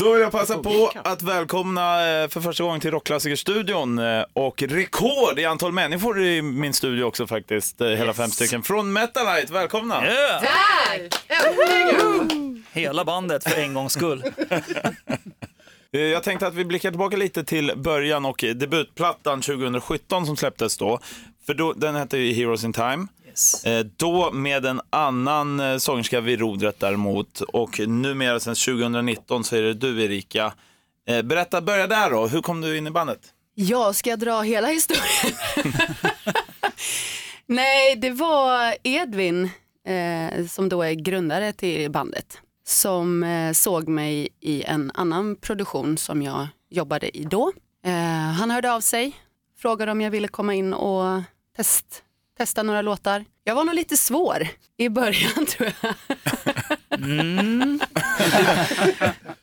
Då 0.00 0.12
vill 0.12 0.22
jag 0.22 0.32
passa 0.32 0.58
på 0.58 0.92
att 1.04 1.22
välkomna 1.22 2.08
eh, 2.22 2.28
för 2.28 2.40
första 2.40 2.64
gången 2.64 2.80
till 2.80 2.90
Rockklassikerstudion 2.90 3.98
eh, 3.98 4.24
och 4.32 4.62
rekord 4.62 5.38
i 5.38 5.44
antal 5.44 5.72
människor 5.72 6.22
i 6.22 6.42
min 6.42 6.74
studio 6.74 7.04
också 7.04 7.26
faktiskt. 7.26 7.80
eh, 7.80 7.88
Hela 7.88 8.12
fem 8.12 8.30
stycken. 8.30 8.62
Från 8.62 8.92
Metalite, 8.92 9.52
välkomna! 9.52 10.06
Yeah! 10.06 10.44
Äntligen! 11.28 12.64
Hela 12.72 13.04
bandet 13.04 13.44
för 13.50 13.60
en 13.60 13.74
gångs 13.74 13.92
skull. 13.92 14.24
Jag 15.90 16.22
tänkte 16.22 16.46
att 16.46 16.54
vi 16.54 16.64
blickar 16.64 16.90
tillbaka 16.90 17.16
lite 17.16 17.44
till 17.44 17.72
början 17.76 18.24
och 18.24 18.44
debutplattan 18.56 19.40
2017 19.40 20.26
som 20.26 20.36
släpptes 20.36 20.76
då. 20.76 20.98
För 21.46 21.54
då, 21.54 21.72
den 21.72 21.94
hette 21.96 22.18
ju 22.18 22.32
Heroes 22.32 22.64
in 22.64 22.72
Time. 22.72 23.06
Yes. 23.30 23.64
Eh, 23.64 23.86
Då 23.96 24.30
med 24.32 24.66
en 24.66 24.80
annan 24.90 25.60
eh, 25.60 25.76
sångerska 25.76 26.20
vid 26.20 26.40
rodret 26.40 26.80
däremot 26.80 27.40
och 27.40 27.80
numera 27.88 28.40
sedan 28.40 28.54
2019 28.54 29.44
så 29.44 29.56
är 29.56 29.62
det 29.62 29.74
du 29.74 30.04
Erika. 30.04 30.52
Eh, 31.08 31.22
Berätta, 31.22 31.60
börja 31.60 31.86
där 31.86 32.10
då. 32.10 32.26
Hur 32.26 32.42
kom 32.42 32.60
du 32.60 32.76
in 32.78 32.86
i 32.86 32.90
bandet? 32.90 33.20
Ja, 33.54 33.92
ska 33.92 34.10
jag 34.10 34.18
dra 34.18 34.40
hela 34.42 34.68
historien? 34.68 35.34
Nej, 37.46 37.96
det 37.96 38.10
var 38.10 38.74
Edvin 38.82 39.50
eh, 39.86 40.46
som 40.46 40.68
då 40.68 40.82
är 40.82 40.92
grundare 40.92 41.52
till 41.52 41.90
bandet 41.90 42.38
som 42.66 43.22
eh, 43.22 43.52
såg 43.52 43.88
mig 43.88 44.28
i 44.40 44.62
en 44.62 44.90
annan 44.94 45.36
produktion 45.36 45.98
som 45.98 46.22
jag 46.22 46.46
jobbade 46.70 47.16
i 47.16 47.24
då. 47.24 47.52
Eh, 47.84 47.92
han 48.38 48.50
hörde 48.50 48.72
av 48.72 48.80
sig, 48.80 49.12
frågade 49.58 49.92
om 49.92 50.00
jag 50.00 50.10
ville 50.10 50.28
komma 50.28 50.54
in 50.54 50.74
och 50.74 51.22
test, 51.56 52.02
testa 52.40 52.62
några 52.62 52.82
låtar. 52.82 53.24
Jag 53.44 53.54
var 53.54 53.64
nog 53.64 53.74
lite 53.74 53.96
svår 53.96 54.48
i 54.76 54.88
början 54.88 55.46
tror 55.48 55.72
jag. 55.80 55.94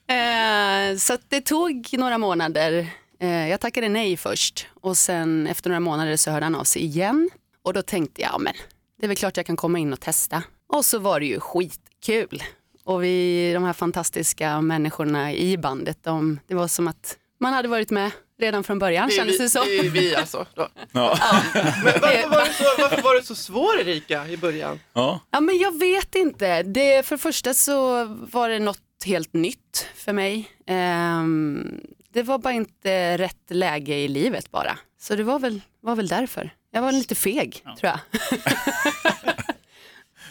Eh, 0.08 0.98
så 0.98 1.18
det 1.28 1.42
tog 1.42 1.90
några 1.98 2.18
månader. 2.18 2.88
Eh, 3.20 3.50
jag 3.50 3.60
tackade 3.60 3.90
nej 3.90 4.18
först 4.18 4.68
och 4.81 4.98
sen 4.98 5.48
efter 5.48 5.70
några 5.70 5.80
månader 5.80 6.18
så 6.18 6.31
hörde 6.31 6.45
han 6.45 6.56
av 6.56 6.64
sig 6.64 6.84
igen. 6.84 7.30
Och 7.64 7.73
då 7.73 7.81
tänkte 7.81 8.22
jag, 8.22 8.31
ja, 8.34 8.38
men 8.38 8.53
det 9.00 9.06
är 9.06 9.08
väl 9.08 9.18
klart 9.18 9.38
jag 9.38 9.45
kan 9.45 9.56
komma 9.56 9.80
in 9.80 9.94
och 9.94 10.00
testa. 10.00 10.44
Och 10.68 10.86
så 10.86 11.00
var 11.00 11.20
det 11.20 11.25
ju 11.25 11.40
skitkul. 11.40 12.44
Och 12.84 13.03
vi, 13.03 13.52
de 13.53 13.64
här 13.64 13.73
fantastiska 13.73 14.62
människorna 14.62 15.34
i 15.34 15.58
bandet, 15.58 16.03
de, 16.03 16.40
det 16.48 16.56
var 16.56 16.68
som 16.68 16.88
att 16.88 17.18
man 17.40 17.53
hade 17.53 17.68
varit 17.68 17.92
med 17.92 18.12
redan 18.40 18.64
från 18.64 18.80
början 18.80 19.08
Det 19.08 19.14
är 19.14 19.18
kändes 19.18 19.40
vi, 19.40 19.44
det 19.44 19.50
som. 19.50 19.66
det 19.66 19.78
är 19.80 19.90
vi 19.90 20.16
alltså. 20.16 20.46
Då. 20.56 20.68
Ja. 20.92 21.18
Men 21.54 21.84
varför 21.84 22.30
var, 22.30 22.46
det 22.46 22.54
så, 22.54 22.82
varför 22.82 23.02
var 23.02 23.16
det 23.16 23.24
så 23.24 23.36
svår 23.36 23.80
Erika 23.80 24.28
i 24.28 24.38
början? 24.38 24.80
Ja. 24.94 25.20
Ja, 25.32 25.40
men 25.40 25.58
jag 25.58 25.80
vet 25.80 26.16
inte. 26.16 26.64
Det, 26.64 27.06
för 27.06 27.16
det 27.16 27.22
första 27.22 27.54
så 27.54 28.04
var 28.06 28.50
det 28.50 28.60
något 28.60 28.80
helt 29.06 29.34
nytt 29.34 29.88
för 29.96 30.14
mig. 30.14 30.52
Ehm, 30.68 31.82
det 32.14 32.24
var 32.24 32.38
bara 32.38 32.54
inte 32.54 33.18
rätt 33.18 33.44
läge 33.50 33.96
i 33.96 34.08
livet 34.08 34.52
bara. 34.52 34.78
Så 35.00 35.16
det 35.16 35.24
var 35.24 35.40
väl, 35.40 35.62
var 35.82 35.96
väl 35.96 36.08
därför. 36.08 36.54
Jag 36.72 36.82
var 36.82 36.92
lite 36.92 37.16
feg 37.16 37.64
tror 37.80 37.92
jag. 37.92 38.00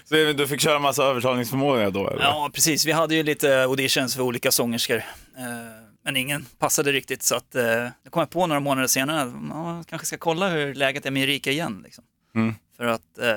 Så 0.08 0.14
du 0.14 0.48
fick 0.48 0.60
köra 0.60 0.78
massa 0.78 1.04
övertalningsförmåga 1.04 1.90
då? 1.90 2.10
Eller? 2.10 2.22
Ja, 2.22 2.50
precis. 2.54 2.86
Vi 2.86 2.92
hade 2.92 3.14
ju 3.14 3.22
lite 3.22 3.62
auditions 3.62 4.14
för 4.14 4.22
olika 4.22 4.52
sångerskor. 4.52 5.02
Men 6.06 6.16
ingen 6.16 6.46
passade 6.58 6.92
riktigt 6.92 7.22
så 7.22 7.34
att 7.34 7.54
eh, 7.54 7.62
det 7.62 8.10
kom 8.10 8.20
jag 8.20 8.30
på 8.30 8.46
några 8.46 8.60
månader 8.60 8.88
senare. 8.88 9.32
Ja, 9.50 9.84
kanske 9.88 10.06
ska 10.06 10.18
kolla 10.18 10.48
hur 10.48 10.74
läget 10.74 11.06
är 11.06 11.10
med 11.10 11.22
Erika 11.22 11.50
igen. 11.50 11.80
Liksom. 11.84 12.04
Mm. 12.34 12.54
För 12.76 12.84
att 12.84 13.18
eh, 13.18 13.28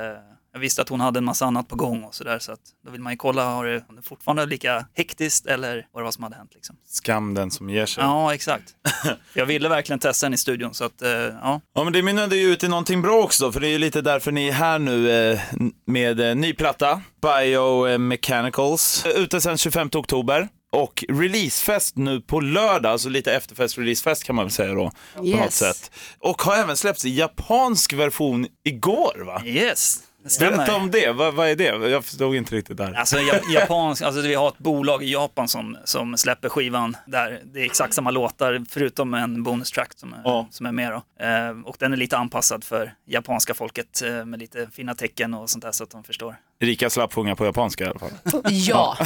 jag 0.53 0.59
visste 0.59 0.81
att 0.81 0.89
hon 0.89 1.01
hade 1.01 1.17
en 1.17 1.25
massa 1.25 1.45
annat 1.45 1.67
på 1.67 1.75
gång 1.75 2.03
och 2.03 2.15
sådär. 2.15 2.39
Så 2.39 2.51
att 2.51 2.59
då 2.85 2.91
vill 2.91 3.01
man 3.01 3.13
ju 3.13 3.17
kolla 3.17 3.45
har 3.45 3.65
det, 3.65 3.83
om 3.89 3.95
det 3.95 4.01
fortfarande 4.01 4.43
är 4.43 4.47
lika 4.47 4.85
hektiskt 4.93 5.45
eller 5.45 5.87
vad 5.91 6.01
det 6.01 6.05
var 6.05 6.11
som 6.11 6.23
hade 6.23 6.35
hänt. 6.35 6.51
Liksom. 6.55 6.75
Skam 6.87 7.33
den 7.33 7.51
som 7.51 7.69
ger 7.69 7.85
sig. 7.85 8.03
Ja, 8.03 8.33
exakt. 8.33 8.75
Jag 9.33 9.45
ville 9.45 9.69
verkligen 9.69 9.99
testa 9.99 10.25
henne 10.25 10.33
i 10.33 10.37
studion. 10.37 10.73
Så 10.73 10.83
att, 10.83 11.01
eh, 11.01 11.09
ja. 11.11 11.61
Ja, 11.73 11.83
men 11.83 11.93
det 11.93 12.01
mynnade 12.01 12.35
ju 12.35 12.53
ut 12.53 12.63
i 12.63 12.67
någonting 12.67 13.01
bra 13.01 13.23
också, 13.23 13.51
för 13.51 13.59
det 13.59 13.67
är 13.67 13.71
ju 13.71 13.77
lite 13.77 14.01
därför 14.01 14.31
ni 14.31 14.47
är 14.47 14.51
här 14.51 14.79
nu 14.79 15.11
eh, 15.11 15.39
med 15.85 16.19
eh, 16.19 16.35
ny 16.35 16.53
platta, 16.53 17.01
Biomechanicals, 17.21 19.05
ute 19.05 19.41
sedan 19.41 19.57
25 19.57 19.89
oktober. 19.93 20.47
Och 20.71 21.03
releasefest 21.09 21.95
nu 21.97 22.21
på 22.21 22.39
lördag, 22.41 22.91
alltså 22.91 23.09
lite 23.09 23.33
efterfest 23.33 23.77
releasefest 23.77 24.23
kan 24.23 24.35
man 24.35 24.45
väl 24.45 24.51
säga 24.51 24.73
då. 24.73 24.91
På 25.15 25.23
något 25.23 25.27
Yes. 25.27 25.57
sätt. 25.57 25.91
Och 26.19 26.41
har 26.41 26.55
även 26.55 26.77
släppts 26.77 27.05
i 27.05 27.09
japansk 27.09 27.93
version 27.93 28.47
igår 28.63 29.23
va? 29.25 29.41
Yes, 29.45 30.03
stämmer. 30.25 30.57
Berätta 30.57 30.75
om 30.75 30.91
det, 30.91 31.11
vad, 31.11 31.33
vad 31.33 31.49
är 31.49 31.55
det? 31.55 31.89
Jag 31.89 32.05
förstod 32.05 32.35
inte 32.35 32.55
riktigt 32.55 32.77
där. 32.77 32.93
Alltså 32.93 33.17
ja- 33.19 33.39
japansk, 33.53 34.01
alltså 34.01 34.21
vi 34.21 34.33
har 34.35 34.47
ett 34.47 34.57
bolag 34.57 35.03
i 35.03 35.11
Japan 35.13 35.47
som, 35.47 35.77
som 35.83 36.17
släpper 36.17 36.49
skivan 36.49 36.97
där 37.07 37.41
det 37.53 37.59
är 37.61 37.65
exakt 37.65 37.93
samma 37.93 38.11
låtar 38.11 38.65
förutom 38.69 39.13
en 39.13 39.43
bonustrack 39.43 39.91
som 39.95 40.13
är, 40.13 40.21
Ja. 40.23 40.47
som 40.51 40.65
är 40.65 40.71
med 40.71 40.91
då. 40.91 41.25
Eh, 41.25 41.59
och 41.65 41.75
den 41.79 41.93
är 41.93 41.97
lite 41.97 42.17
anpassad 42.17 42.63
för 42.63 42.93
japanska 43.07 43.53
folket 43.53 44.01
eh, 44.01 44.25
med 44.25 44.39
lite 44.39 44.69
fina 44.73 44.95
tecken 44.95 45.33
och 45.33 45.49
sånt 45.49 45.63
där 45.63 45.71
så 45.71 45.83
att 45.83 45.89
de 45.91 46.03
förstår. 46.03 46.35
Erika 46.61 46.89
slapp 46.89 47.13
sjunga 47.13 47.35
på 47.35 47.45
japanska 47.45 47.83
i 47.83 47.87
alla 47.87 47.99
fall. 47.99 48.09
Ja, 48.49 48.97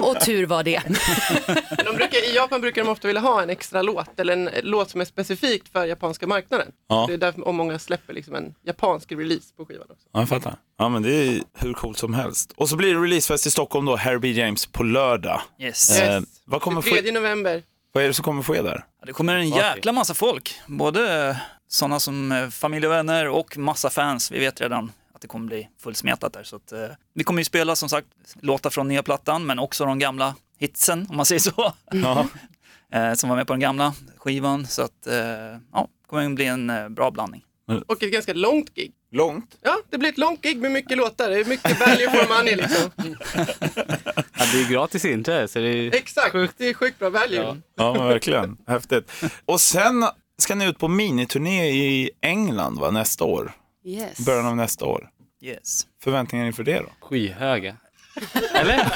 och 0.00 0.20
tur 0.20 0.46
var 0.46 0.62
det. 0.62 0.82
De 1.84 1.96
brukar, 1.96 2.30
I 2.30 2.34
Japan 2.34 2.60
brukar 2.60 2.84
de 2.84 2.90
ofta 2.90 3.06
vilja 3.08 3.20
ha 3.20 3.42
en 3.42 3.50
extra 3.50 3.82
låt 3.82 4.20
eller 4.20 4.32
en 4.32 4.50
låt 4.62 4.90
som 4.90 5.00
är 5.00 5.04
specifikt 5.04 5.68
för 5.72 5.84
japanska 5.86 6.26
marknaden. 6.26 6.66
Ja. 6.88 7.04
Det 7.08 7.14
är 7.14 7.18
därför 7.18 7.48
om 7.48 7.56
många 7.56 7.78
släpper 7.78 8.12
liksom 8.14 8.34
en 8.34 8.54
japansk 8.66 9.12
release 9.12 9.54
på 9.56 9.64
skivan 9.66 9.86
också. 9.90 10.06
Ja, 10.12 10.20
jag 10.20 10.28
fattar. 10.28 10.56
Ja, 10.78 10.88
men 10.88 11.02
det 11.02 11.14
är 11.14 11.42
hur 11.58 11.72
coolt 11.72 11.98
som 11.98 12.14
helst. 12.14 12.52
Och 12.56 12.68
så 12.68 12.76
blir 12.76 12.94
det 12.94 13.00
releasefest 13.00 13.46
i 13.46 13.50
Stockholm 13.50 13.86
då, 13.86 13.96
Harry 13.96 14.18
B. 14.18 14.30
James 14.30 14.66
på 14.66 14.82
lördag. 14.82 15.40
Yes. 15.60 16.00
Eh, 16.00 16.14
Yes. 16.14 16.24
vad, 16.44 16.60
kommer 16.62 16.82
3 16.82 17.02
ske, 17.02 17.12
november. 17.12 17.62
vad 17.92 18.04
är 18.04 18.08
det 18.08 18.14
som 18.14 18.24
kommer 18.24 18.42
ske 18.42 18.62
där? 18.62 18.84
Ja, 19.00 19.06
Det 19.06 19.12
kommer 19.12 19.36
en 19.36 19.48
jäkla 19.48 19.92
massa 19.92 20.14
folk, 20.14 20.60
både 20.66 21.36
sådana 21.68 22.00
som 22.00 22.32
eh, 22.32 22.48
familj 22.48 22.86
och 22.86 22.92
vänner 22.92 23.28
och 23.28 23.58
massa 23.58 23.90
fans. 23.90 24.30
Vi 24.30 24.38
vet 24.38 24.60
redan 24.60 24.92
att 25.20 25.22
det 25.22 25.28
kommer 25.28 25.46
bli 25.46 25.68
fullsmetat 25.78 26.32
där. 26.32 26.42
Så 26.42 26.56
att, 26.56 26.72
eh, 26.72 26.88
vi 27.14 27.24
kommer 27.24 27.40
ju 27.40 27.44
spela 27.44 27.76
som 27.76 27.88
sagt 27.88 28.06
låtar 28.40 28.70
från 28.70 28.88
nya 28.88 29.02
plattan 29.02 29.46
men 29.46 29.58
också 29.58 29.84
de 29.84 29.98
gamla 29.98 30.34
hitsen 30.58 31.06
om 31.10 31.16
man 31.16 31.26
säger 31.26 31.40
så. 31.40 31.72
Ja. 31.90 32.26
eh, 32.92 33.14
som 33.14 33.28
var 33.28 33.36
med 33.36 33.46
på 33.46 33.52
den 33.52 33.60
gamla 33.60 33.94
skivan. 34.16 34.66
Så 34.66 34.82
att 34.82 35.06
eh, 35.06 35.14
ja, 35.72 35.88
det 36.02 36.08
kommer 36.08 36.28
bli 36.28 36.46
en 36.46 36.70
eh, 36.70 36.88
bra 36.88 37.10
blandning. 37.10 37.44
Och 37.86 38.02
ett 38.02 38.12
ganska 38.12 38.32
långt 38.32 38.74
gig. 38.74 38.92
Långt? 39.12 39.56
Ja, 39.60 39.76
det 39.90 39.98
blir 39.98 40.08
ett 40.08 40.18
långt 40.18 40.42
gig 40.42 40.58
med 40.58 40.70
mycket 40.70 40.98
låtar. 40.98 41.30
Det 41.30 41.40
är 41.40 41.44
mycket 41.44 41.80
value 41.80 42.10
for 42.10 42.36
money 42.36 42.56
liksom. 42.56 42.90
Ja, 44.38 44.46
det 44.52 44.60
är 44.60 44.70
gratis 44.70 45.04
inträde 45.04 45.48
så 45.48 45.58
det 45.58 45.68
är... 45.68 45.94
Exakt, 45.94 46.34
det 46.56 46.68
är 46.68 46.74
sjukt 46.74 46.98
bra 46.98 47.10
value. 47.10 47.42
Ja. 47.42 47.56
Ja, 47.74 47.92
verkligen. 47.92 48.56
Häftigt. 48.66 49.12
Och 49.44 49.60
sen 49.60 50.04
ska 50.38 50.54
ni 50.54 50.68
ut 50.68 50.78
på 50.78 50.88
miniturné 50.88 51.70
i 51.70 52.10
England 52.20 52.78
va, 52.78 52.90
nästa 52.90 53.24
år. 53.24 53.52
Yes. 53.84 54.26
Början 54.26 54.46
av 54.46 54.56
nästa 54.56 54.84
år. 54.84 55.08
Yes. 55.40 55.86
Förväntningar 56.02 56.46
inför 56.46 56.64
det 56.64 56.78
då? 56.78 56.88
Skyhöga. 57.00 57.76
Eller? 58.54 58.76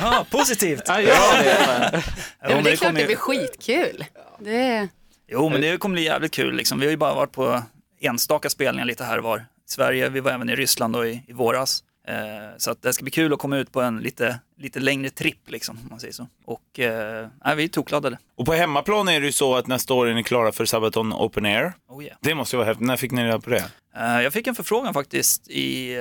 Ja, 0.00 0.26
positivt! 0.30 0.82
Ja, 0.86 1.00
ja 1.00 1.42
det. 1.42 2.02
Ja, 2.40 2.48
men 2.48 2.64
det 2.64 2.70
är 2.70 2.76
klart 2.76 2.88
kommer 2.88 3.00
det 3.00 3.06
blir 3.06 3.16
skitkul. 3.16 4.04
Det 4.38 4.56
är... 4.56 4.88
Jo, 5.28 5.48
men 5.48 5.60
det 5.60 5.78
kommer 5.78 5.92
bli 5.92 6.04
jävligt 6.04 6.32
kul. 6.32 6.56
Liksom. 6.56 6.80
Vi 6.80 6.86
har 6.86 6.90
ju 6.90 6.96
bara 6.96 7.14
varit 7.14 7.32
på 7.32 7.62
enstaka 8.00 8.50
spelningar 8.50 8.86
lite 8.86 9.04
här 9.04 9.18
och 9.18 9.24
var. 9.24 9.38
I 9.38 9.42
Sverige, 9.66 10.08
vi 10.08 10.20
var 10.20 10.30
även 10.30 10.50
i 10.50 10.56
Ryssland 10.56 10.94
då 10.94 11.06
i, 11.06 11.24
i 11.28 11.32
våras. 11.32 11.84
Eh, 12.08 12.14
så 12.56 12.70
att 12.70 12.82
det 12.82 12.92
ska 12.92 13.02
bli 13.02 13.10
kul 13.10 13.32
att 13.32 13.38
komma 13.38 13.56
ut 13.56 13.72
på 13.72 13.80
en 13.80 13.98
lite, 13.98 14.38
lite 14.60 14.80
längre 14.80 15.10
tripp, 15.10 15.50
liksom, 15.50 15.78
om 15.82 15.86
man 15.90 16.00
säger 16.00 16.12
så. 16.12 16.28
Och 16.44 16.78
eh, 16.78 17.28
nej, 17.44 17.56
vi 17.56 17.64
är 17.64 17.68
tokladdade. 17.68 18.18
Och 18.36 18.46
på 18.46 18.52
hemmaplan 18.52 19.08
är 19.08 19.20
det 19.20 19.26
ju 19.26 19.32
så 19.32 19.56
att 19.56 19.66
nästa 19.66 19.94
år 19.94 20.06
är 20.06 20.14
ni 20.14 20.24
klara 20.24 20.52
för 20.52 20.64
Sabaton 20.64 21.12
Open 21.12 21.44
Air. 21.44 21.72
Oh, 21.88 22.04
yeah. 22.04 22.16
Det 22.20 22.34
måste 22.34 22.56
ju 22.56 22.58
vara 22.58 22.66
häftigt. 22.66 22.86
När 22.86 22.96
fick 22.96 23.12
ni 23.12 23.24
reda 23.24 23.40
på 23.40 23.50
det? 23.50 23.70
Eh, 23.96 24.22
jag 24.22 24.32
fick 24.32 24.46
en 24.46 24.54
förfrågan 24.54 24.94
faktiskt 24.94 25.48
i 25.48 25.92
eh, 25.94 26.00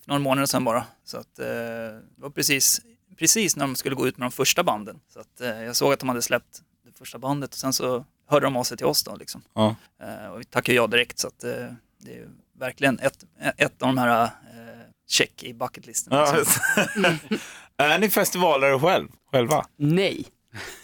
för 0.00 0.08
några 0.08 0.18
månader 0.20 0.46
sedan 0.46 0.64
bara. 0.64 0.84
Så 1.04 1.16
att, 1.16 1.38
eh, 1.38 1.46
det 1.46 2.02
var 2.16 2.30
precis, 2.30 2.80
precis 3.18 3.56
när 3.56 3.66
de 3.66 3.76
skulle 3.76 3.94
gå 3.94 4.08
ut 4.08 4.18
med 4.18 4.26
de 4.26 4.32
första 4.32 4.62
banden. 4.62 5.00
Så 5.12 5.20
att, 5.20 5.40
eh, 5.40 5.62
jag 5.62 5.76
såg 5.76 5.92
att 5.92 6.00
de 6.00 6.08
hade 6.08 6.22
släppt 6.22 6.62
det 6.86 6.98
första 6.98 7.18
bandet 7.18 7.50
och 7.50 7.58
sen 7.58 7.72
så 7.72 8.04
hörde 8.28 8.46
de 8.46 8.56
av 8.56 8.64
sig 8.64 8.76
till 8.76 8.86
oss 8.86 9.04
då. 9.04 9.16
Liksom. 9.16 9.42
Ja. 9.54 9.76
Eh, 10.02 10.26
och 10.32 10.40
vi 10.40 10.44
tackade 10.44 10.76
ja 10.76 10.86
direkt 10.86 11.18
så 11.18 11.28
att, 11.28 11.44
eh, 11.44 11.50
det 11.98 12.18
är 12.18 12.28
verkligen 12.58 12.98
ett, 12.98 13.24
ett 13.56 13.82
av 13.82 13.88
de 13.88 13.98
här 13.98 14.22
eh, 14.22 14.28
check 15.08 15.42
i 15.42 15.54
bucketlisten. 15.54 16.16
Ja, 16.16 16.36
liksom. 16.36 17.38
är 17.78 17.98
ni 17.98 18.10
festivalare 18.10 18.78
själv, 18.80 19.08
själva? 19.32 19.64
Nej. 19.76 20.24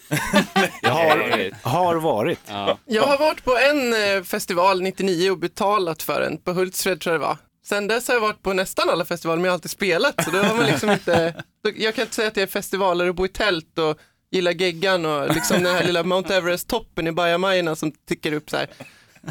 Jag 0.83 0.91
har, 0.91 1.69
Har 1.69 1.97
varit. 1.97 2.41
ja. 2.49 2.79
Jag 2.87 3.03
har 3.03 3.19
varit 3.19 3.45
på 3.45 3.57
en 3.59 3.93
eh, 4.17 4.23
festival 4.23 4.83
99 4.83 5.31
och 5.31 5.39
betalat 5.39 6.03
för 6.03 6.21
den, 6.21 6.39
på 6.39 6.53
Hultsfred 6.53 7.01
tror 7.01 7.13
jag 7.15 7.21
det 7.21 7.27
var. 7.27 7.37
Sen 7.67 7.87
dess 7.87 8.09
har 8.09 8.15
jag 8.15 8.21
varit 8.21 8.43
på 8.43 8.53
nästan 8.53 8.91
alla 8.91 9.05
festivaler, 9.05 9.37
men 9.37 9.45
jag 9.45 9.53
har 9.53 9.55
alltid 9.55 9.71
spelat, 9.71 10.25
så 10.25 10.31
då 10.31 10.39
har 10.39 10.55
man 10.57 10.67
liksom 10.67 10.91
inte, 10.91 11.35
jag 11.77 11.95
kan 11.95 12.03
inte 12.03 12.15
säga 12.15 12.29
att 12.29 12.37
jag 12.37 12.43
är 12.43 12.47
festivaler 12.47 13.09
och 13.09 13.15
bor 13.15 13.27
i 13.27 13.29
tält 13.29 13.79
och 13.79 13.99
gillar 14.31 14.53
geggan 14.53 15.07
och 15.07 15.35
liksom 15.35 15.63
den 15.63 15.75
här 15.75 15.85
lilla 15.85 16.03
Mount 16.03 16.35
Everest-toppen 16.37 17.09
i 17.09 17.13
bajamajorna 17.13 17.77
som 17.77 17.93
tickar 18.09 18.33
upp 18.33 18.51
så 18.51 18.57
här. 18.57 18.67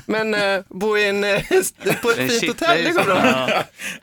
Men 0.05 0.33
eh, 0.33 0.61
bo 0.67 0.97
i 0.97 1.09
en, 1.09 1.23
eh, 1.23 1.43
på 2.01 2.09
ett 2.11 2.17
En 2.17 2.29
fint 2.29 2.47
hotell, 2.47 2.83
det 2.83 2.91
går 2.91 3.03
bra. 3.03 3.49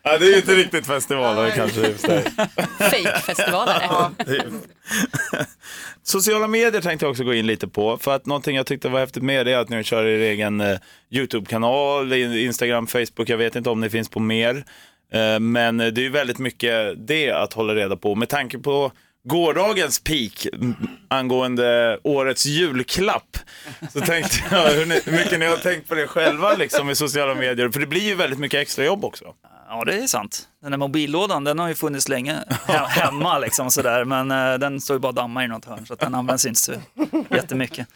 Ja, 0.03 0.19
det 0.19 0.27
är 0.27 0.31
ju 0.31 0.37
inte 0.37 0.55
riktigt 0.55 0.87
festivaler 0.87 1.51
kanske 1.51 1.81
i 1.81 1.93
och 1.93 2.01
för 2.01 2.09
sig. 2.09 2.25
Fake-festivaler. 2.79 4.11
Sociala 6.03 6.47
medier 6.47 6.81
tänkte 6.83 7.07
jag 7.07 7.11
också 7.11 7.25
gå 7.25 7.35
in 7.35 7.47
lite 7.47 7.69
på. 7.69 7.99
För 7.99 8.17
att 8.17 8.27
någonting 8.27 8.57
jag 8.57 8.67
tyckte 8.67 8.89
var 8.89 9.01
häftigt 9.01 9.23
med 9.23 9.47
det 9.47 9.53
är 9.53 9.59
att 9.59 9.69
ni 9.69 9.85
kör 9.85 10.05
er 10.05 10.19
egen 10.19 10.61
eh, 10.61 10.79
YouTube-kanal, 11.11 12.13
Instagram, 12.13 12.87
Facebook. 12.87 13.29
Jag 13.29 13.39
vet 13.39 13.57
inte 13.57 13.71
om 13.71 13.81
ni 13.81 13.91
finns 13.91 14.09
på 14.09 14.21
mer. 14.21 14.65
Eh, 15.13 15.41
men 15.41 15.77
det 15.77 15.85
är 15.85 15.99
ju 15.99 16.11
väldigt 16.11 16.39
mycket 16.39 17.07
det 17.09 17.31
att 17.31 17.53
hålla 17.53 17.75
reda 17.75 17.97
på. 17.97 18.15
Med 18.15 18.29
tanke 18.29 18.59
på 18.59 18.93
gårdagens 19.27 20.01
peak 20.01 20.47
angående 21.09 21.99
årets 22.03 22.47
julklapp 22.47 23.37
så 23.93 24.01
tänkte 24.01 24.37
jag 24.51 24.71
hur, 24.71 24.87
ni, 24.87 25.01
hur 25.05 25.13
mycket 25.13 25.39
ni 25.39 25.47
har 25.47 25.57
tänkt 25.57 25.89
på 25.89 25.95
det 25.95 26.07
själva 26.07 26.55
liksom 26.55 26.91
i 26.91 26.95
sociala 26.95 27.35
medier. 27.35 27.69
För 27.69 27.81
det 27.81 27.87
blir 27.87 28.01
ju 28.03 28.15
väldigt 28.15 28.39
mycket 28.39 28.61
extra 28.61 28.85
jobb 28.85 29.05
också. 29.05 29.25
Ja, 29.69 29.85
det 29.85 29.95
är 29.99 30.07
sant. 30.07 30.49
Den 30.63 30.71
där 30.71 30.79
mobillådan, 30.79 31.45
den 31.45 31.59
har 31.59 31.69
ju 31.69 31.75
funnits 31.75 32.09
länge 32.09 32.37
he- 32.67 32.87
hemma 32.87 33.39
liksom 33.39 33.71
sådär, 33.71 34.05
men 34.05 34.31
eh, 34.31 34.59
den 34.59 34.81
står 34.81 34.95
ju 34.97 35.01
bara 35.01 35.09
och 35.09 35.15
dammar 35.15 35.45
i 35.45 35.49
något 35.49 35.65
hörn 35.65 35.87
så 35.87 35.93
att 35.93 36.01
den 36.01 36.15
används 36.15 36.47
inte 36.47 36.61
så 36.61 36.73
jättemycket. 37.31 37.89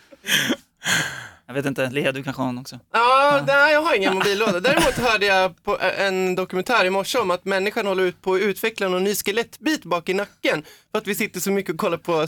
Jag 1.51 1.55
vet 1.55 1.67
inte, 1.67 1.91
Lea 1.91 2.13
du 2.13 2.23
kanske 2.23 2.43
har 2.43 2.49
en 2.49 2.59
också? 2.59 2.79
Ja, 2.93 3.45
nej, 3.47 3.73
jag 3.73 3.83
har 3.83 3.95
ingen 3.95 4.15
mobillåda. 4.15 4.61
Däremot 4.61 4.95
hörde 4.95 5.27
jag 5.27 5.63
på 5.63 5.79
en 5.99 6.35
dokumentär 6.35 6.85
i 6.85 6.91
morse 6.91 7.19
om 7.19 7.31
att 7.31 7.45
människan 7.45 7.87
håller 7.87 8.05
ut 8.05 8.23
på 8.23 8.35
att 8.35 8.41
utveckla 8.41 8.89
någon 8.89 9.05
ny 9.05 9.15
skelettbit 9.15 9.85
bak 9.85 10.09
i 10.09 10.15
nacken. 10.15 10.65
För 10.93 10.99
att 10.99 11.07
vi 11.07 11.15
sitter 11.15 11.41
så 11.41 11.51
mycket 11.51 11.73
och 11.75 11.79
kollar 11.81 11.97
på 11.99 12.27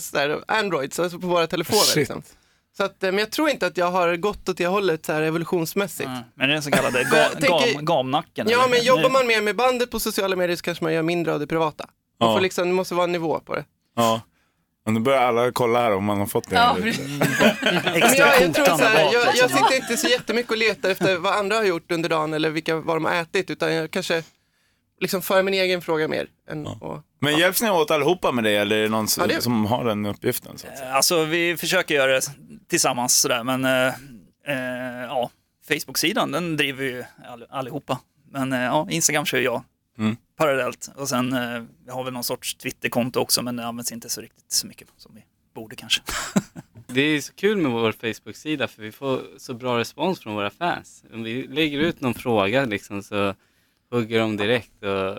Androids, 0.49 0.99
alltså 1.01 1.19
på 1.19 1.27
våra 1.27 1.47
telefoner. 1.47 1.97
Liksom. 1.97 2.23
Så 2.77 2.85
att, 2.85 3.03
eh, 3.03 3.11
men 3.13 3.19
jag 3.19 3.31
tror 3.31 3.49
inte 3.51 3.67
att 3.67 3.77
jag 3.77 3.91
har 3.91 4.17
gått 4.17 4.49
åt 4.49 4.57
det 4.57 4.67
hållet 4.67 5.07
så 5.07 5.13
här 5.13 5.23
evolutionsmässigt. 5.23 6.09
Mm. 6.09 6.21
Men 6.35 6.49
det 6.49 6.53
är 6.53 6.55
den 6.55 6.63
så 6.63 6.71
kallade 6.71 6.99
ga- 7.03 7.33
tänker- 7.41 7.73
gam, 7.75 7.85
gamnacken? 7.85 8.47
Ja, 8.51 8.59
eller? 8.65 8.69
men 8.77 8.85
jobbar 8.85 9.11
man 9.11 9.27
mer 9.27 9.41
med 9.41 9.57
bandet 9.57 9.91
på 9.91 10.01
sociala 10.01 10.37
medier 10.37 10.57
så 10.57 10.63
kanske 10.63 10.85
man 10.85 10.93
gör 10.93 11.03
mindre 11.03 11.33
av 11.35 11.41
det 11.41 11.47
privata. 11.47 11.87
Man 12.21 12.29
Ja. 12.29 12.35
får 12.37 12.41
liksom, 12.41 12.69
det 12.69 12.75
måste 12.75 12.95
vara 12.95 13.05
en 13.05 13.13
nivå 13.13 13.41
på 13.41 13.55
det. 13.55 13.65
Ja. 13.97 14.21
Och 14.87 14.93
nu 14.93 15.01
börjar 15.01 15.21
alla 15.23 15.53
kolla 15.53 15.81
här 15.81 15.93
om 15.95 16.05
man 16.05 16.19
har 16.19 16.27
fått 16.27 16.51
det. 16.51 16.57
Ja, 16.57 16.77
inte. 16.79 17.03
Men 17.63 17.95
Extra 17.95 18.27
jag, 18.27 18.43
jag, 18.43 18.55
tror 18.55 18.65
så 18.65 18.77
här, 18.85 19.13
jag, 19.13 19.37
jag 19.37 19.51
sitter 19.51 19.77
inte 19.77 19.97
så 19.97 20.09
jättemycket 20.09 20.51
och 20.53 20.57
letar 20.59 20.91
efter 20.91 21.17
vad 21.17 21.35
andra 21.35 21.57
har 21.57 21.65
gjort 21.65 21.93
under 21.93 22.09
dagen 22.09 22.35
eller 22.35 22.51
vilka, 22.51 22.77
vad 22.77 22.97
de 22.97 23.05
har 23.05 23.13
ätit, 23.15 23.51
utan 23.51 23.75
jag 23.75 23.91
kanske 23.91 24.23
liksom 25.01 25.23
för 25.23 25.43
min 25.43 25.55
egen 25.55 25.83
fråga 25.83 26.09
mer. 26.09 26.27
Än, 26.51 26.67
och, 26.67 27.01
Men 27.21 27.39
hjälps 27.39 27.63
ni 27.63 27.71
åt 27.71 27.91
allihopa 27.91 28.33
med 28.33 28.45
det 28.45 28.57
eller 28.57 28.77
är 28.77 28.83
det 28.83 28.89
någon 28.89 29.07
Ja, 29.19 29.27
det- 29.27 29.43
som 29.43 29.67
har 29.67 29.85
den 29.85 30.07
uppgiften? 30.07 30.59
Så 30.59 30.67
att 30.67 30.79
säga? 30.79 30.93
Alltså 30.95 31.25
vi 31.25 31.57
försöker 31.57 31.95
göra 31.95 32.13
det 32.13 32.23
tillsammans 32.69 33.21
sådär, 33.21 33.45
men 33.45 33.65
eh, 33.65 33.87
eh, 34.49 35.03
ja, 35.09 35.31
Facebook-sidan 35.69 36.33
den 36.33 36.57
driver 36.57 36.85
ju 36.85 37.05
all, 37.33 37.47
allihopa. 37.51 37.99
Men 38.33 38.53
eh, 38.53 38.61
ja, 38.63 38.87
Instagram 38.91 39.25
kör 39.27 39.39
jag 39.39 39.65
Mm. 39.99 40.17
parallellt 40.37 40.91
och 40.97 41.09
sen 41.09 41.33
eh, 41.33 41.63
vi 41.85 41.91
har 41.91 42.05
väl 42.05 42.13
någon 42.13 42.25
sorts 42.25 42.55
Twitterkonto 42.55 43.21
också, 43.21 43.43
men 43.43 43.57
det 43.57 43.67
används 43.67 43.93
inte 43.93 44.09
så 44.09 44.21
riktigt 44.21 44.53
så 44.53 44.67
mycket 44.67 44.89
som 44.97 45.15
vi 45.15 45.25
borde 45.55 45.77
kanske. 45.77 46.03
Det 46.87 47.01
är 47.01 47.21
så 47.21 47.35
kul 47.35 47.57
med 47.57 47.73
vår 47.73 47.93
Facebook-sida 47.93 48.69
för 48.69 48.83
vi 48.83 48.93
får 48.93 49.21
så 49.37 49.55
bra 49.55 49.79
respons 49.79 50.21
från 50.21 50.35
våra 50.35 50.51
fans. 50.51 51.05
Om 51.13 51.23
vi 51.23 51.47
lägger 51.47 51.79
ut 51.79 52.01
någon 52.01 52.15
fråga 52.15 52.65
liksom 52.65 53.03
så 53.03 53.35
hugger 53.91 54.21
de 54.21 54.37
direkt. 54.37 54.83
Och, 54.83 55.19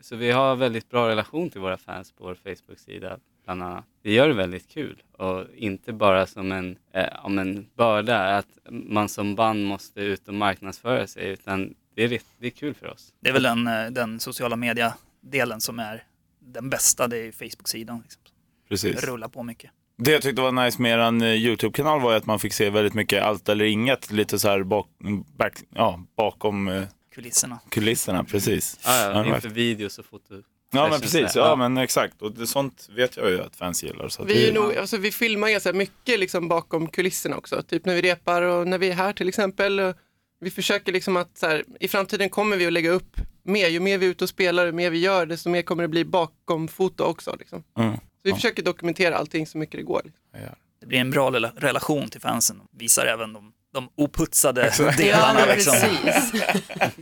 så 0.00 0.16
vi 0.16 0.30
har 0.30 0.56
väldigt 0.56 0.90
bra 0.90 1.08
relation 1.08 1.50
till 1.50 1.60
våra 1.60 1.76
fans 1.76 2.12
på 2.12 2.24
vår 2.24 2.34
Facebook-sida 2.34 3.18
bland 3.44 3.62
annat. 3.62 3.84
Det 4.02 4.12
gör 4.12 4.28
det 4.28 4.34
väldigt 4.34 4.68
kul 4.68 5.02
och 5.12 5.44
inte 5.54 5.92
bara 5.92 6.26
som 6.26 6.52
en, 6.52 6.76
eh, 6.92 7.24
om 7.24 7.38
en 7.38 7.66
börda 7.74 8.36
att 8.36 8.58
man 8.70 9.08
som 9.08 9.34
band 9.34 9.64
måste 9.64 10.00
ut 10.00 10.28
och 10.28 10.34
marknadsföra 10.34 11.06
sig 11.06 11.28
utan 11.28 11.74
det 11.94 12.04
är, 12.04 12.08
rätt- 12.08 12.24
det 12.38 12.46
är 12.46 12.50
kul 12.50 12.74
för 12.74 12.86
oss. 12.92 13.12
Det 13.20 13.28
är 13.28 13.32
väl 13.32 13.42
den, 13.42 13.66
eh, 13.66 13.86
den 13.90 14.20
sociala 14.20 14.56
media-delen 14.56 15.60
som 15.60 15.78
är 15.78 16.02
den 16.40 16.70
bästa, 16.70 17.08
det 17.08 17.16
är 17.18 17.32
Facebook-sidan. 17.32 18.00
Liksom. 18.02 18.22
Precis. 18.68 19.04
Rullar 19.04 19.28
på 19.28 19.42
mycket. 19.42 19.70
Det 19.96 20.10
jag 20.10 20.22
tyckte 20.22 20.42
var 20.42 20.52
nice 20.52 20.82
med 20.82 20.92
er 20.98 21.22
eh, 21.26 21.34
YouTube-kanal 21.34 22.00
var 22.00 22.10
ju 22.10 22.16
att 22.16 22.26
man 22.26 22.38
fick 22.38 22.52
se 22.52 22.70
väldigt 22.70 22.94
mycket 22.94 23.22
allt 23.22 23.48
eller 23.48 23.64
inget, 23.64 24.10
lite 24.10 24.38
så 24.38 24.48
här 24.48 24.62
bak, 24.62 24.88
back, 25.36 25.54
ja, 25.74 26.00
bakom 26.16 26.68
eh, 26.68 26.82
Kulisserna. 27.14 27.58
kulisserna. 27.68 28.24
Precis. 28.24 28.78
Ja, 28.84 29.00
Ja, 29.12 29.26
ja, 29.26 29.34
inför 29.34 29.48
videos 29.48 29.98
och 29.98 30.04
foto. 30.06 30.34
Ja 30.72 30.88
men 30.90 31.00
precis, 31.00 31.32
där. 31.32 31.40
ja 31.40 31.56
men 31.56 31.76
exakt. 31.78 32.22
Och 32.22 32.32
det, 32.32 32.46
sånt 32.46 32.88
vet 32.96 33.16
jag 33.16 33.30
ju 33.30 33.40
att 33.42 33.56
fans 33.56 33.84
gillar. 33.84 34.08
Så 34.08 34.22
att 34.22 34.28
vi, 34.30 34.42
är 34.48 34.52
det, 34.52 34.60
nog, 34.60 34.76
alltså, 34.76 34.96
vi 34.96 35.12
filmar 35.12 35.48
ganska 35.48 35.72
mycket 35.72 36.20
liksom, 36.20 36.48
bakom 36.48 36.86
kulisserna 36.86 37.36
också, 37.36 37.62
typ 37.62 37.84
när 37.84 37.94
vi 37.94 38.02
repar 38.02 38.42
och 38.42 38.68
när 38.68 38.78
vi 38.78 38.90
är 38.90 38.94
här 38.94 39.12
till 39.12 39.28
exempel. 39.28 39.94
Vi 40.40 40.50
försöker 40.50 40.92
liksom 40.92 41.16
att 41.16 41.38
så 41.38 41.46
här, 41.46 41.64
i 41.80 41.88
framtiden 41.88 42.28
kommer 42.30 42.56
vi 42.56 42.66
att 42.66 42.72
lägga 42.72 42.90
upp 42.90 43.16
mer, 43.42 43.68
ju 43.68 43.80
mer 43.80 43.98
vi 43.98 44.06
är 44.06 44.10
ute 44.10 44.24
och 44.24 44.28
spelar, 44.30 44.66
ju 44.66 44.72
mer 44.72 44.90
vi 44.90 44.98
gör, 44.98 45.26
desto 45.26 45.48
mer 45.50 45.62
kommer 45.62 45.82
det 45.82 45.88
bli 45.88 46.04
bakom 46.04 46.68
foto 46.68 47.04
också. 47.04 47.36
Liksom. 47.38 47.64
mm. 47.78 47.92
Så 47.94 48.00
vi 48.22 48.30
Ja. 48.30 48.36
försöker 48.36 48.62
dokumentera 48.62 49.16
allting 49.16 49.46
så 49.46 49.58
mycket 49.58 49.76
det 49.80 49.82
går. 49.84 50.00
Liksom. 50.04 50.22
Ja. 50.32 50.56
Det 50.80 50.86
blir 50.86 50.98
en 50.98 51.10
bra 51.10 51.30
rela- 51.30 51.52
relation 51.56 52.08
till 52.08 52.20
fansen. 52.20 52.60
Visar 52.78 53.06
även 53.06 53.32
de, 53.32 53.52
de 53.74 53.88
oputsade 53.96 54.72
Ja, 54.78 54.90
delarna. 54.96 55.38
men 55.46 55.48
liksom. 55.48 55.74
precis. 56.02 56.42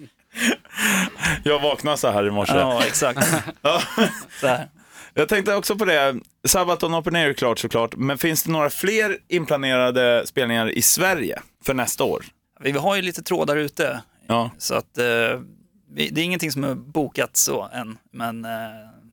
Jag 1.45 1.61
vaknade 1.61 1.97
så 1.97 2.11
här 2.11 2.27
i 2.27 2.31
morse. 2.31 2.53
Ja, 2.57 2.85
exakt. 2.87 3.33
Ja. 3.63 3.83
Så 4.41 4.47
här. 4.47 4.69
Jag 5.15 5.29
tänkte 5.29 5.55
också 5.55 5.77
på 5.79 5.85
det, 5.85 6.15
Sabaton 6.45 6.95
Open 6.95 7.17
Air 7.17 7.29
är 7.29 7.33
klart 7.33 7.59
såklart, 7.59 7.97
men 7.97 8.19
finns 8.19 8.43
det 8.43 8.51
några 8.53 8.71
fler 8.71 9.19
inplanerade 9.29 10.27
spelningar 10.27 10.71
i 10.71 10.83
Sverige 10.83 11.41
för 11.65 11.75
nästa 11.75 12.05
år? 12.05 12.25
Vi 12.63 12.71
har 12.73 12.97
ju 12.97 13.03
lite 13.03 13.23
trådar 13.23 13.57
ute, 13.57 14.03
Ja, 14.27 14.51
så 14.59 14.75
att 14.75 14.99
eh, 14.99 15.05
vi, 15.95 16.09
det 16.11 16.21
är 16.21 16.25
ingenting 16.25 16.53
som 16.53 16.65
är 16.65 16.75
bokat 16.75 17.37
så 17.37 17.69
än. 17.73 17.99
Men 18.11 18.45
eh, 18.45 18.51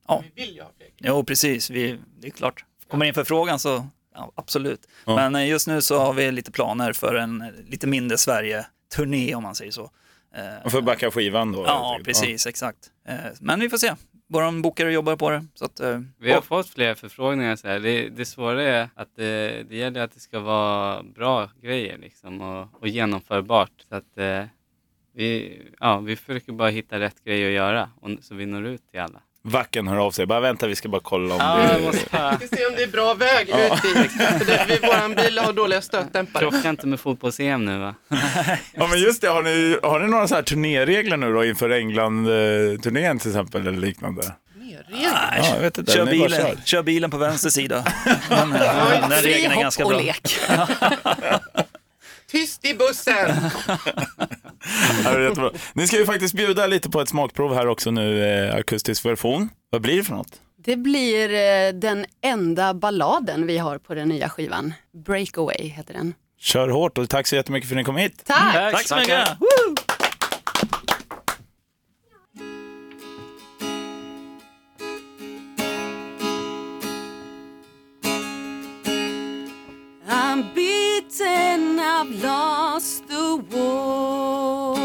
ja, 0.08 0.22
Vi 0.34 0.42
vill 0.44 0.54
ju 0.54 0.62
ha 0.62 0.70
fler. 0.76 0.88
jo 0.98 1.24
precis, 1.24 1.70
vi, 1.70 1.98
det 2.20 2.26
är 2.26 2.30
klart. 2.30 2.64
Kommer 2.90 3.06
in 3.06 3.14
för 3.14 3.24
frågan 3.24 3.58
så 3.58 3.86
ja, 4.14 4.32
absolut. 4.34 4.80
Ja. 5.06 5.16
Men 5.16 5.34
eh, 5.36 5.48
just 5.48 5.66
nu 5.66 5.82
så 5.82 5.98
har 5.98 6.12
vi 6.12 6.32
lite 6.32 6.50
planer 6.52 6.92
för 6.92 7.14
en 7.14 7.44
lite 7.68 7.86
mindre 7.86 8.18
Sverige-turné 8.18 9.34
om 9.34 9.42
man 9.42 9.54
säger 9.54 9.70
så. 9.72 9.90
Eh, 10.34 10.64
och 10.64 10.70
för 10.70 10.78
att 10.78 10.84
backa 10.84 11.10
skivan 11.10 11.52
då? 11.52 11.64
ja, 11.66 12.00
precis, 12.04 12.46
exakt. 12.46 12.90
Eh, 13.08 13.14
men 13.40 13.60
vi 13.60 13.70
får 13.70 13.76
se. 13.78 13.94
Våra 14.28 14.52
bokare 14.52 14.92
jobbar 14.92 15.16
på 15.16 15.30
det. 15.30 15.46
Så 15.54 15.64
att, 15.64 15.80
eh, 15.80 16.00
Vi 16.18 16.30
har 16.30 16.38
och- 16.38 16.44
fått 16.44 16.68
flera 16.68 16.94
förfrågningar. 16.94 17.56
Så 17.56 17.68
här. 17.68 17.80
Det, 17.80 18.08
det 18.08 18.24
svåra 18.24 18.62
är 18.62 18.88
att 18.94 19.16
det, 19.16 19.62
det 19.68 19.76
gäller 19.76 20.00
att 20.00 20.14
det 20.14 20.20
ska 20.20 20.40
vara 20.40 21.02
bra 21.02 21.50
grejer 21.62 21.98
liksom, 21.98 22.40
och, 22.40 22.68
och 22.80 22.88
genomförbart. 22.88 23.72
Så 23.88 23.94
att, 23.94 24.18
eh, 24.18 24.44
vi, 25.14 25.58
ja, 25.80 25.98
vi 26.00 26.16
försöker 26.16 26.52
bara 26.52 26.68
hitta 26.68 26.98
rätt 27.00 27.24
grej 27.24 27.46
att 27.46 27.52
göra 27.52 27.90
och, 28.00 28.10
så 28.20 28.34
vi 28.34 28.46
når 28.46 28.66
ut 28.66 28.88
till 28.90 29.00
alla. 29.00 29.20
Vacken 29.42 29.88
hör 29.88 29.96
av 29.96 30.10
sig, 30.10 30.26
bara 30.26 30.40
vänta 30.40 30.66
vi 30.66 30.74
ska 30.76 30.88
bara 30.88 31.00
kolla 31.04 31.34
om 31.34 31.40
Ja, 31.40 31.70
det... 31.78 31.82
måste 31.82 32.36
Vi 32.40 32.46
ska 32.46 32.56
se 32.56 32.66
om 32.66 32.72
det 32.76 32.82
är 32.82 32.86
bra 32.86 33.14
väg 33.14 33.48
ut 33.48 33.82
dit. 33.82 34.12
För 34.38 34.44
det, 34.44 34.64
vi, 34.68 34.86
våran 34.86 35.14
bil 35.14 35.38
har 35.38 35.52
dåliga 35.52 35.80
stötdämpare. 35.82 36.50
krocka 36.50 36.68
inte 36.68 36.86
med 36.86 37.00
fotbolls-EM 37.00 37.64
nu 37.64 37.78
va? 37.78 37.94
Ja 38.74 38.86
men 38.86 38.98
just 38.98 39.20
det, 39.20 39.28
har 39.28 39.42
ni, 39.42 39.78
har 39.82 40.00
ni 40.00 40.08
några 40.08 40.28
så 40.28 40.34
här 40.34 40.42
turnéregler 40.42 41.16
nu 41.16 41.32
då 41.32 41.44
inför 41.44 41.70
England-turnén 41.70 43.18
till 43.18 43.30
exempel 43.30 43.60
eller 43.66 43.78
liknande? 43.78 44.22
Nej, 44.54 44.76
Ja, 45.02 45.46
jag 45.54 45.60
vet 45.60 45.78
inte, 45.78 45.92
kör, 45.92 46.06
bilen, 46.06 46.30
kör. 46.30 46.56
kör 46.64 46.82
bilen 46.82 47.10
på 47.10 47.16
vänster 47.16 47.50
sida. 47.50 47.84
Den, 48.28 48.50
den, 48.50 48.60
den 49.10 49.22
regeln 49.22 49.52
är 49.54 49.60
ganska 49.60 49.84
bra. 49.84 50.00
Tyst 52.30 52.64
i 52.64 52.74
bussen! 52.74 53.30
Ja, 55.04 55.10
det 55.10 55.16
är 55.16 55.20
jättebra. 55.20 55.50
Ni 55.72 55.86
ska 55.86 55.96
ju 55.96 56.06
faktiskt 56.06 56.34
bjuda 56.34 56.66
lite 56.66 56.90
på 56.90 57.00
ett 57.00 57.08
smakprov 57.08 57.54
här 57.54 57.66
också 57.66 57.90
nu, 57.90 58.24
eh, 58.24 58.54
akustisk 58.56 59.04
version. 59.04 59.48
Vad 59.70 59.80
blir 59.82 59.96
det 59.96 60.04
för 60.04 60.14
något? 60.14 60.32
Det 60.64 60.76
blir 60.76 61.34
eh, 61.34 61.72
den 61.72 62.06
enda 62.22 62.74
balladen 62.74 63.46
vi 63.46 63.58
har 63.58 63.78
på 63.78 63.94
den 63.94 64.08
nya 64.08 64.28
skivan. 64.28 64.74
Breakaway 65.06 65.68
heter 65.68 65.94
den. 65.94 66.14
Kör 66.40 66.68
hårt 66.68 66.98
och 66.98 67.08
tack 67.08 67.26
så 67.26 67.36
jättemycket 67.36 67.68
för 67.68 67.76
att 67.76 67.78
ni 67.80 67.84
kom 67.84 67.96
hit. 67.96 68.22
Tack! 68.26 68.72
Tack 68.72 68.86
så 68.88 68.96
mycket. 68.96 69.28
I'm 80.32 80.54
beaten, 80.54 81.80
I've 81.80 82.22
lost 82.22 83.08
the 83.08 83.34
war. 83.50 84.78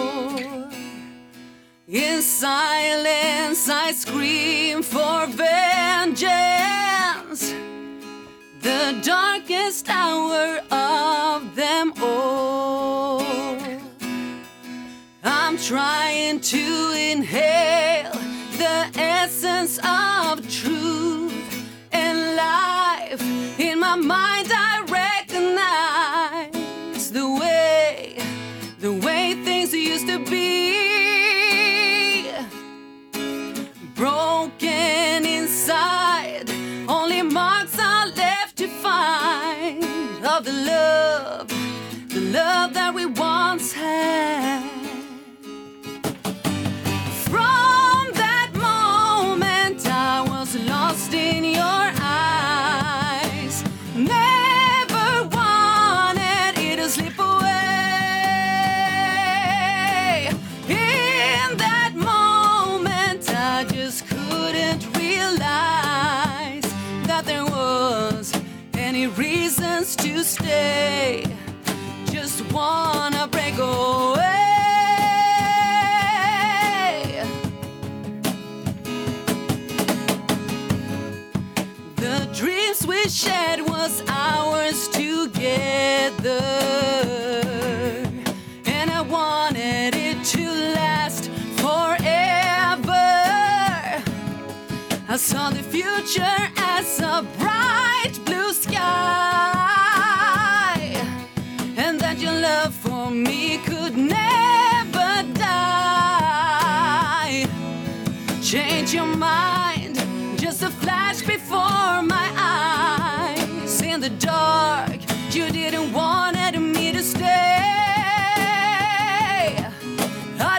In 1.88 2.24
silence, 2.24 3.70
I 3.70 3.92
scream 3.92 4.82
for 4.82 5.28
vengeance. 5.28 6.24
The 8.64 9.00
darkest 9.04 9.88
hour 9.88 10.62
of 10.72 11.56
them 11.56 11.94
all. 12.02 13.22
I'm 15.24 15.60
trying 15.60 16.40
to 16.40 16.92
inhale 17.12 18.14
the 18.58 18.90
essence 19.00 19.78
of 19.78 20.35
Just 72.56 72.85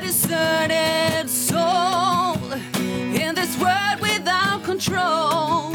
deserted 0.06 1.28
soul 1.28 2.52
in 3.22 3.34
this 3.34 3.58
world 3.58 4.00
without 4.00 4.62
control. 4.62 5.74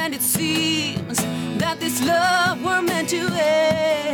And 0.00 0.14
it 0.14 0.22
seems 0.22 1.18
that 1.58 1.76
this 1.78 2.00
love 2.02 2.64
were 2.64 2.80
meant 2.80 3.10
to 3.10 3.20
end. 3.34 4.13